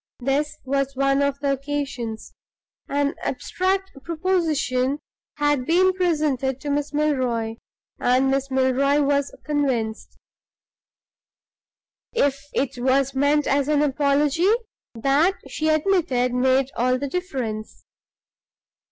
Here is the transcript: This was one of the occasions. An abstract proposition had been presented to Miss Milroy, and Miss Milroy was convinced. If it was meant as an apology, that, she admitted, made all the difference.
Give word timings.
This 0.21 0.57
was 0.65 0.95
one 0.95 1.21
of 1.21 1.37
the 1.41 1.51
occasions. 1.51 2.33
An 2.89 3.13
abstract 3.21 3.91
proposition 4.03 4.97
had 5.37 5.63
been 5.67 5.93
presented 5.93 6.59
to 6.61 6.71
Miss 6.71 6.91
Milroy, 6.91 7.57
and 7.99 8.31
Miss 8.31 8.49
Milroy 8.49 8.99
was 9.03 9.31
convinced. 9.45 10.17
If 12.13 12.41
it 12.51 12.79
was 12.81 13.13
meant 13.13 13.45
as 13.45 13.67
an 13.67 13.83
apology, 13.83 14.49
that, 14.95 15.35
she 15.47 15.69
admitted, 15.69 16.33
made 16.33 16.71
all 16.75 16.97
the 16.97 17.07
difference. 17.07 17.85